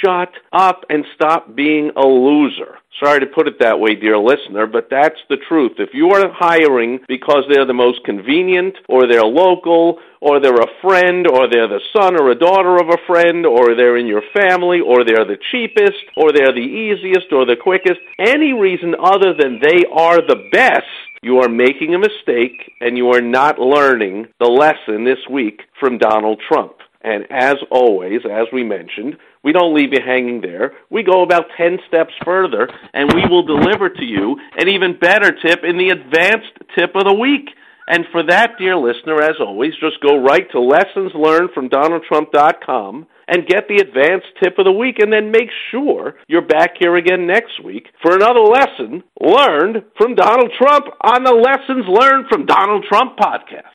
Shut 0.04 0.30
up 0.52 0.84
and 0.90 1.06
stop 1.14 1.56
being 1.56 1.90
a 1.96 2.06
loser. 2.06 2.76
Sorry 3.02 3.20
to 3.20 3.26
put 3.26 3.46
it 3.46 3.60
that 3.60 3.78
way, 3.78 3.94
dear 3.94 4.18
listener, 4.18 4.66
but 4.66 4.88
that's 4.90 5.20
the 5.30 5.36
truth. 5.48 5.72
If 5.78 5.90
you 5.94 6.10
are 6.10 6.32
hiring 6.32 6.98
because 7.06 7.44
they're 7.48 7.66
the 7.66 7.72
most 7.72 8.04
convenient 8.04 8.74
or 8.88 9.06
they're 9.06 9.24
local 9.24 10.00
or 10.20 10.40
they're 10.40 10.60
a 10.60 10.74
friend 10.82 11.26
or 11.30 11.48
they're 11.48 11.68
the 11.68 11.80
son 11.94 12.20
or 12.20 12.30
a 12.30 12.38
daughter 12.38 12.76
of 12.76 12.88
a 12.88 12.98
friend 13.06 13.46
or 13.46 13.76
they're 13.76 13.96
in 13.96 14.06
your 14.06 14.22
family 14.34 14.80
or 14.80 15.04
they're 15.04 15.24
the 15.24 15.38
cheapest 15.52 16.02
or 16.16 16.32
they're 16.32 16.52
the 16.52 16.58
easiest 16.58 17.32
or 17.32 17.46
the 17.46 17.54
quickest, 17.54 18.00
any 18.18 18.52
reason 18.52 18.96
other 18.98 19.32
than 19.32 19.60
they 19.62 19.84
are 19.92 20.18
the 20.18 20.48
best, 20.50 20.90
you 21.22 21.38
are 21.38 21.48
making 21.48 21.94
a 21.94 21.98
mistake 21.98 22.74
and 22.80 22.96
you 22.96 23.10
are 23.10 23.20
not 23.20 23.58
learning 23.58 24.28
the 24.38 24.46
lesson 24.46 25.04
this 25.04 25.18
week 25.30 25.62
from 25.78 25.98
Donald 25.98 26.40
Trump. 26.46 26.76
And 27.02 27.26
as 27.30 27.56
always, 27.70 28.22
as 28.24 28.46
we 28.52 28.64
mentioned, 28.64 29.18
we 29.42 29.52
don't 29.52 29.74
leave 29.74 29.92
you 29.92 30.00
hanging 30.04 30.40
there. 30.40 30.72
We 30.90 31.02
go 31.02 31.22
about 31.22 31.46
10 31.56 31.78
steps 31.86 32.12
further 32.24 32.68
and 32.92 33.12
we 33.14 33.26
will 33.26 33.44
deliver 33.44 33.88
to 33.88 34.04
you 34.04 34.38
an 34.56 34.68
even 34.68 34.98
better 34.98 35.30
tip 35.32 35.64
in 35.64 35.78
the 35.78 35.90
advanced 35.90 36.52
tip 36.76 36.96
of 36.96 37.04
the 37.04 37.14
week. 37.14 37.50
And 37.86 38.04
for 38.12 38.22
that, 38.24 38.58
dear 38.58 38.76
listener, 38.76 39.22
as 39.22 39.36
always, 39.40 39.74
just 39.80 40.00
go 40.00 40.18
right 40.18 40.50
to 40.50 40.58
lessonslearnedfromdonaldtrump.com 40.58 43.06
and 43.28 43.46
get 43.46 43.68
the 43.68 43.76
advanced 43.76 44.26
tip 44.42 44.58
of 44.58 44.64
the 44.64 44.72
week, 44.72 44.98
and 44.98 45.12
then 45.12 45.30
make 45.30 45.50
sure 45.70 46.16
you're 46.26 46.42
back 46.42 46.74
here 46.78 46.96
again 46.96 47.26
next 47.26 47.62
week 47.62 47.88
for 48.02 48.14
another 48.14 48.40
lesson 48.40 49.02
learned 49.20 49.84
from 49.96 50.14
Donald 50.14 50.50
Trump 50.58 50.86
on 51.02 51.24
the 51.24 51.32
Lessons 51.32 51.84
Learned 51.88 52.26
from 52.28 52.46
Donald 52.46 52.84
Trump 52.88 53.18
podcast. 53.18 53.72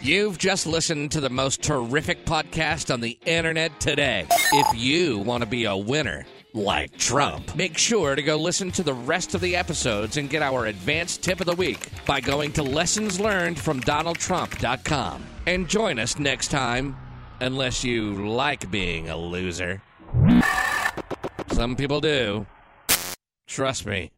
You've 0.00 0.38
just 0.38 0.66
listened 0.66 1.10
to 1.12 1.20
the 1.20 1.30
most 1.30 1.62
terrific 1.62 2.24
podcast 2.24 2.92
on 2.92 3.00
the 3.00 3.18
internet 3.26 3.80
today. 3.80 4.26
If 4.52 4.78
you 4.78 5.18
want 5.18 5.42
to 5.42 5.48
be 5.48 5.64
a 5.64 5.76
winner, 5.76 6.24
like 6.54 6.96
Trump. 6.98 7.54
Make 7.56 7.76
sure 7.78 8.14
to 8.14 8.22
go 8.22 8.36
listen 8.36 8.70
to 8.72 8.82
the 8.82 8.94
rest 8.94 9.34
of 9.34 9.40
the 9.40 9.56
episodes 9.56 10.16
and 10.16 10.30
get 10.30 10.42
our 10.42 10.66
advanced 10.66 11.22
tip 11.22 11.40
of 11.40 11.46
the 11.46 11.54
week 11.54 11.88
by 12.06 12.20
going 12.20 12.52
to 12.52 12.62
lessonslearnedfromdonaldtrump.com. 12.62 15.26
And 15.46 15.68
join 15.68 15.98
us 15.98 16.18
next 16.18 16.48
time, 16.48 16.96
unless 17.40 17.84
you 17.84 18.28
like 18.28 18.70
being 18.70 19.08
a 19.08 19.16
loser. 19.16 19.82
Some 21.52 21.76
people 21.76 22.00
do. 22.00 22.46
Trust 23.46 23.86
me. 23.86 24.10